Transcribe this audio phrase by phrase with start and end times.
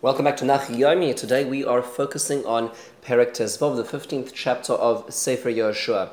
[0.00, 1.16] Welcome back to Nach Yomi.
[1.16, 2.70] Today we are focusing on
[3.04, 6.10] Perek Tes Vav, the 15th chapter of Sefer Yehoshua.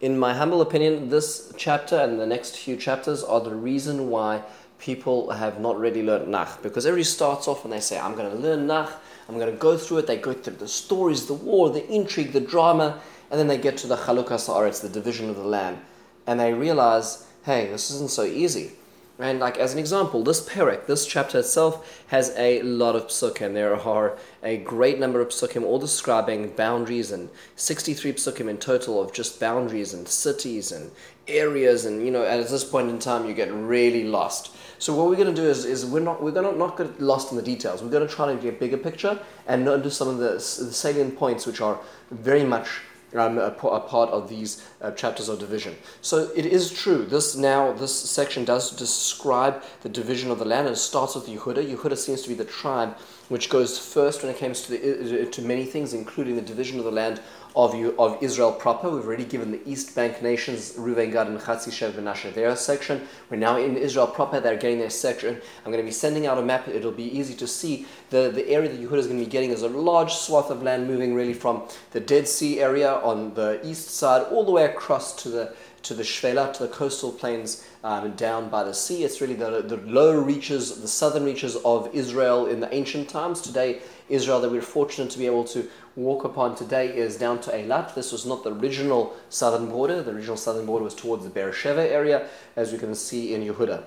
[0.00, 4.42] In my humble opinion, this chapter and the next few chapters are the reason why
[4.80, 6.60] people have not really learned Nach.
[6.64, 8.90] Because everybody starts off and they say, I'm going to learn Nach,
[9.28, 10.08] I'm going to go through it.
[10.08, 13.00] They go through the stories, the war, the intrigue, the drama,
[13.30, 15.78] and then they get to the Chalukas Haaretz, the division of the land.
[16.26, 18.72] And they realize, hey, this isn't so easy.
[19.20, 23.52] And like as an example, this perek, this chapter itself, has a lot of psukim.
[23.52, 29.02] There are a great number of psukim, all describing boundaries, and 63 psukim in total
[29.02, 30.92] of just boundaries and cities and
[31.26, 31.84] areas.
[31.84, 34.54] And you know, at this point in time, you get really lost.
[34.78, 37.00] So what we're going to do is, is we're not we're going to not get
[37.00, 37.82] lost in the details.
[37.82, 40.40] We're going to try to get a bigger picture and do some of the, the
[40.40, 41.80] salient points, which are
[42.12, 42.68] very much
[43.14, 45.74] um, a, a, part of these uh, chapters of division.
[46.02, 47.04] So it is true.
[47.04, 51.26] This now this section does describe the division of the land, and it starts with
[51.26, 51.74] Yehuda.
[51.74, 52.96] Yehuda seems to be the tribe
[53.28, 56.84] which goes first when it comes to the, to many things, including the division of
[56.84, 57.20] the land
[57.56, 58.90] of, you, of Israel proper.
[58.90, 63.06] We've already given the East Bank nations, Reuven, Gad, and Chatzi, Shev, Menashe, their section.
[63.30, 64.40] We're now in Israel proper.
[64.40, 65.40] They're getting their section.
[65.64, 66.68] I'm going to be sending out a map.
[66.68, 67.86] It'll be easy to see.
[68.10, 70.62] The, the area that Yehuda is going to be getting is a large swath of
[70.62, 74.64] land moving really from the Dead Sea area on the east side all the way
[74.64, 79.04] across to the to the Shvela, to the coastal plains um, down by the sea.
[79.04, 83.40] It's really the, the lower reaches, the southern reaches of Israel in the ancient times.
[83.40, 87.50] Today, Israel that we're fortunate to be able to walk upon today is down to
[87.50, 87.94] Eilat.
[87.94, 90.02] This was not the original southern border.
[90.02, 93.84] The original southern border was towards the Beersheba area, as we can see in Yehuda.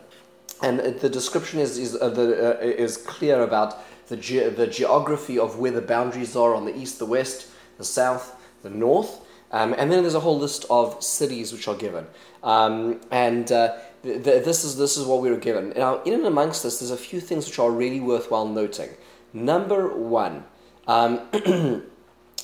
[0.61, 5.39] And the description is, is, uh, the, uh, is clear about the, ge- the geography
[5.39, 9.21] of where the boundaries are on the east, the west, the south, the north.
[9.51, 12.07] Um, and then there's a whole list of cities which are given.
[12.43, 15.73] Um, and uh, th- th- this, is, this is what we were given.
[15.75, 18.89] Now, in and amongst this, there's a few things which are really worthwhile noting.
[19.33, 20.45] Number one,
[20.87, 21.21] um,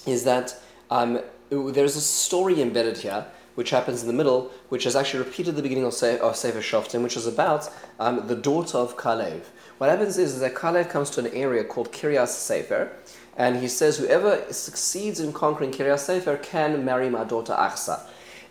[0.05, 4.95] is that um, there's a story embedded here which happens in the middle, which is
[4.95, 7.67] actually repeated at the beginning of, Se- of Sefer Shoftim, which is about
[7.99, 9.41] um, the daughter of Kalev.
[9.79, 12.91] What happens is, is that Kalev comes to an area called Kiryas Sefer,
[13.37, 18.01] and he says, whoever succeeds in conquering Kiryas Sefer can marry my daughter Achsa.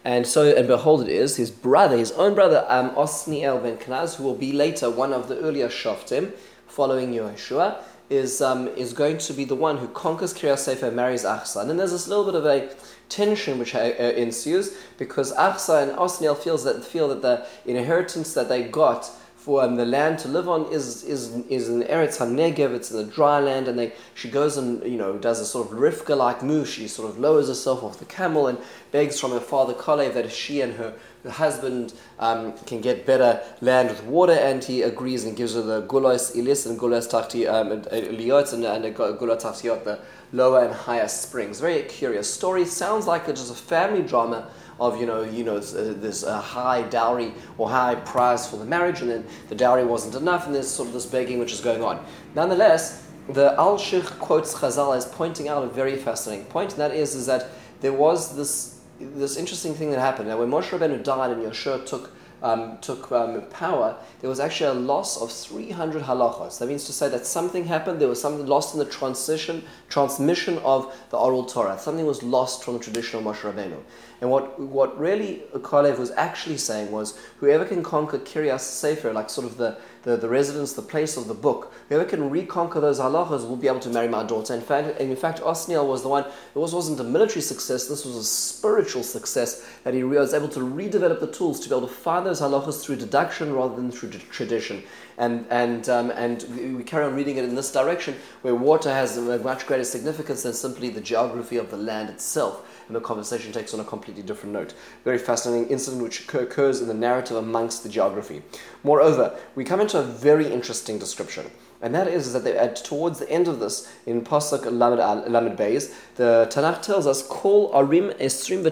[0.04, 4.14] And so, and behold, it is his brother, his own brother, um, Osniel ben Kenaz,
[4.14, 6.32] who will be later one of the earlier Shoftim,
[6.68, 10.96] following Yehoshua is, um, is going to be the one who conquers Kiryas Sefer and
[10.96, 11.62] marries Achsa.
[11.62, 12.72] And then there's this little bit of a
[13.08, 18.34] tension which uh, uh ensues because Achsa and Osniel feels that, feel that the inheritance
[18.34, 19.10] that they got
[19.46, 22.96] for um, the land to live on is is is in Eretz HaNegev, it's in
[22.96, 26.16] the dry land, and they she goes and you know does a sort of Rivka
[26.16, 26.68] like move.
[26.68, 28.58] She sort of lowers herself off the camel and
[28.90, 30.94] begs from her father Kalev that she and her
[31.30, 35.82] husband um, can get better land with water, and he agrees and gives her the
[35.82, 40.00] gulos ilis and gulos tachti um, and, liot and, and gulos the
[40.32, 41.60] lower and higher springs.
[41.60, 42.64] Very curious story.
[42.64, 46.82] Sounds like it's just a family drama of you know you know this uh, high
[46.82, 50.68] dowry or high price for the marriage, and then the dowry wasn't enough, and there's
[50.68, 52.04] sort of this begging which is going on.
[52.34, 57.14] Nonetheless, the Alshich quotes Chazal as pointing out a very fascinating point, and that is
[57.14, 57.48] is that
[57.80, 60.28] there was this this interesting thing that happened.
[60.28, 62.10] Now, when Moshe Rabbeinu died and Yehoshua took
[62.42, 66.58] um, took um, power, there was actually a loss of 300 halachas.
[66.58, 70.58] That means to say that something happened, there was something lost in the transition, transmission
[70.58, 71.78] of the oral Torah.
[71.78, 73.80] Something was lost from the traditional Moshe Rabbeinu.
[74.20, 79.28] And what, what really Kalev was actually saying was whoever can conquer Kiryas Sefer, like
[79.28, 83.00] sort of the, the, the residence, the place of the book, whoever can reconquer those
[83.00, 84.54] halachas will be able to marry my daughter.
[84.54, 88.04] In fact, in fact Osniel was the one, it was, wasn't a military success, this
[88.04, 91.88] was a spiritual success that he was able to redevelop the tools to be able
[91.88, 94.80] to find those halachas through deduction rather than through tradition.
[95.18, 99.16] And, and, um, and we carry on reading it in this direction where water has
[99.16, 103.52] a much greater significance than simply the geography of the land itself and the conversation
[103.52, 104.74] takes on a completely different note.
[105.04, 108.42] Very fascinating incident which occurs in the narrative amongst the geography.
[108.84, 111.50] Moreover, we come into a very interesting description.
[111.82, 115.58] And that is, that they, at, towards the end of this, in Pasuk Lamed, Lamed
[115.58, 118.62] Beis, the Tanakh tells us, Kol Arim Esrim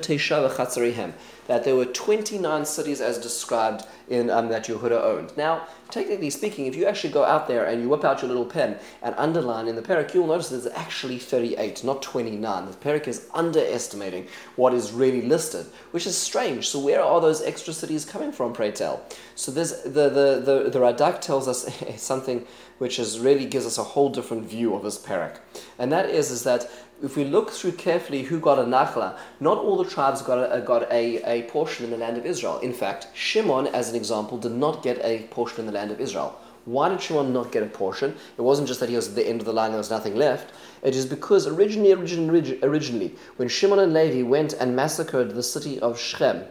[1.47, 5.37] that there were 29 cities as described in um, that Yehuda owned.
[5.37, 8.45] Now, technically speaking, if you actually go out there and you whip out your little
[8.45, 12.67] pen and underline in the Perek, you'll notice there's actually 38, not 29.
[12.67, 16.69] The Perek is underestimating what is really listed, which is strange.
[16.69, 19.05] So where are those extra cities coming from, pray tell?
[19.35, 21.67] So there's, the, the, the, the Radak tells us
[22.03, 22.47] something
[22.79, 25.39] which is really gives us a whole different view of this Perek.
[25.79, 26.69] And that is, is that
[27.05, 30.61] if we look through carefully who got a nachla, not all the tribes got a,
[30.62, 32.59] got a, a portion in the land of Israel.
[32.61, 36.01] In fact, Shimon, as an example, did not get a portion in the land of
[36.01, 36.41] Israel.
[36.65, 38.17] Why did Shimon not get a portion?
[38.39, 40.17] It wasn't just that he was at the end of the line, there was nothing
[40.17, 40.55] left.
[40.83, 45.79] It is because originally, originally, originally when Shimon and Levi went and massacred the city
[45.81, 46.45] of Shechem,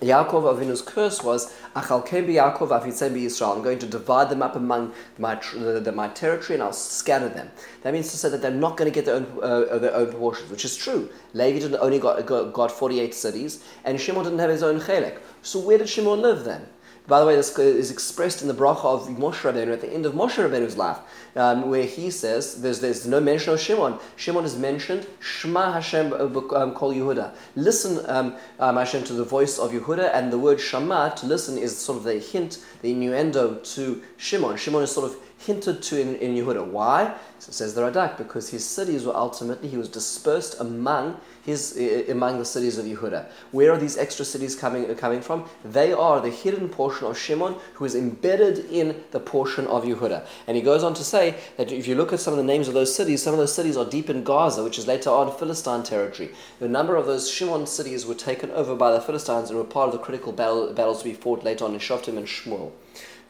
[0.00, 3.56] Yaakov Avinu's curse was, Yaakov Yisrael.
[3.56, 7.50] I'm going to divide them up among my, the, my territory and I'll scatter them.
[7.82, 10.12] That means to say that they're not going to get their own, uh, their own
[10.12, 11.10] portions, which is true.
[11.34, 15.18] Levi didn't only got, got, got 48 cities, and Shimon didn't have his own chelek.
[15.42, 16.66] So where did Shimon live then?
[17.08, 20.04] By the way, this is expressed in the bracha of Moshe Rabbeinu at the end
[20.04, 20.98] of Moshe Rabbeinu's life,
[21.36, 23.98] um, where he says there's, there's no mention of Shimon.
[24.16, 27.32] Shimon is mentioned, Shema Hashem um, Kol Yehuda.
[27.56, 31.56] Listen, um, um, Hashem, to the voice of Yehuda, and the word Shema, to listen,
[31.56, 34.58] is sort of the hint, the innuendo to Shimon.
[34.58, 36.66] Shimon is sort of hinted to in, in Yehuda.
[36.66, 37.14] Why?
[37.38, 41.76] So says the Radak, because his cities were ultimately, he was dispersed among his,
[42.08, 43.26] among the cities of Yehuda.
[43.52, 45.48] Where are these extra cities coming, coming from?
[45.64, 50.26] They are the hidden portion of Shimon, who is embedded in the portion of Yehuda.
[50.48, 52.66] And he goes on to say that if you look at some of the names
[52.66, 55.36] of those cities, some of those cities are deep in Gaza, which is later on
[55.38, 56.30] Philistine territory.
[56.58, 59.86] The number of those Shimon cities were taken over by the Philistines and were part
[59.86, 62.72] of the critical battle, battles to be fought later on in Shoftim and Shmuel.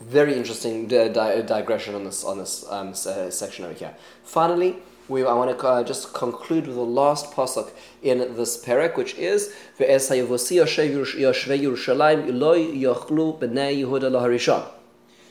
[0.01, 3.95] Very interesting di- di- digression on this on this um, section over here.
[4.23, 4.77] Finally,
[5.09, 7.71] we, I want to uh, just conclude with the last pasuk
[8.03, 14.65] in this perek, which is "Ve'es hayavosi yoshvei Yerushalayim iloi yochlu b'nei Yehuda laharishon."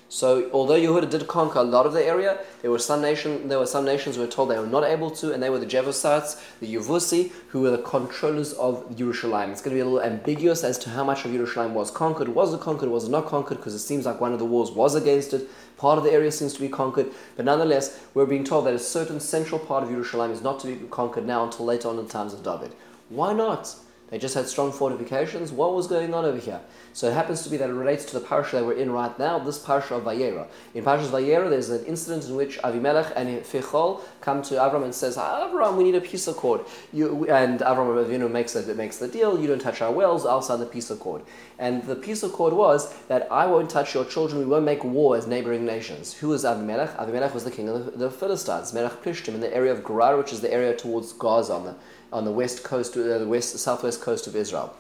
[0.10, 3.60] So, although Yehuda did conquer a lot of the area, there were some nation, there
[3.60, 5.66] were some nations who were told they were not able to, and they were the
[5.66, 9.52] Jebusites, the Yevusi, who were the controllers of Jerusalem.
[9.52, 12.30] It's going to be a little ambiguous as to how much of Jerusalem was conquered.
[12.30, 12.90] Was it conquered?
[12.90, 13.58] Was it not conquered?
[13.58, 15.50] Because it seems like one of the wars was against it.
[15.76, 18.80] Part of the area seems to be conquered, but nonetheless, we're being told that a
[18.80, 22.06] certain central part of Jerusalem is not to be conquered now until later on in
[22.06, 22.74] the times of David.
[23.10, 23.76] Why not?
[24.10, 25.52] They just had strong fortifications.
[25.52, 26.62] What was going on over here?
[26.94, 29.18] So it happens to be that it relates to the parsha that we're in right
[29.20, 30.48] now, this parsha of Vayera.
[30.74, 34.96] In Parshas Vayera, there's an incident in which Avimelech and Fichol come to Avram and
[34.96, 36.62] says, Avram, we need a peace accord.
[36.94, 40.42] You, and Avram Avinu makes, a, makes the deal, you don't touch our wells, I'll
[40.42, 41.24] sign the peace accord.
[41.60, 45.18] And the peace accord was that I won't touch your children, we won't make war
[45.18, 46.14] as neighboring nations.
[46.14, 46.96] Who was Avimelech?
[46.96, 50.18] Avimelech was the king of the, the Philistines, Melech Plishtim, in the area of Gerar,
[50.18, 51.76] which is the area towards Gaza on the
[52.12, 54.76] on the west coast, uh, the west southwest coast of Israel,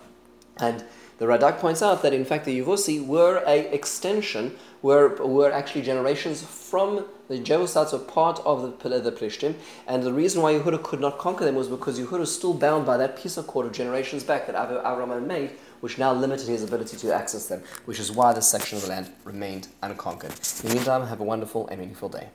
[0.60, 0.84] and
[1.20, 5.82] the Radak points out that in fact the Yevusi were a extension, were, were actually
[5.82, 10.82] generations from the Jebusites were part of the, the Plishtim, and the reason why Yehuda
[10.84, 13.74] could not conquer them was because Yehuda was still bound by that peace accord of
[13.74, 15.52] generations back that Avram made,
[15.82, 18.90] which now limited his ability to access them, which is why this section of the
[18.90, 20.32] land remained unconquered.
[20.64, 22.26] In the meantime, have a wonderful and meaningful day.